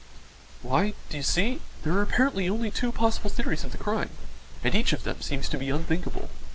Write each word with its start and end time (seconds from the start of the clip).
"Why, 0.63 0.95
do 1.11 1.17
you 1.17 1.21
see, 1.21 1.61
there 1.83 1.93
are 1.93 2.01
apparently 2.01 2.49
only 2.49 2.71
two 2.71 2.91
possible 2.91 3.29
theories 3.29 3.63
of 3.63 3.71
the 3.71 3.77
crime, 3.77 4.09
and 4.63 4.73
each 4.73 4.93
of 4.93 5.03
them 5.03 5.21
seems 5.21 5.47
to 5.49 5.59
be 5.59 5.69
unthinkable. 5.69 6.31